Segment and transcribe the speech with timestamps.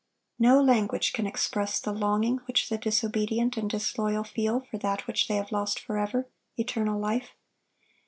[0.39, 5.27] No language can express the longing which the disobedient and disloyal feel for that which
[5.27, 7.35] they have lost forever,—eternal life.